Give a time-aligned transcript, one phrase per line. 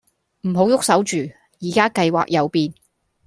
[0.47, 1.17] 唔好喐手住，
[1.59, 2.73] 宜家計劃有變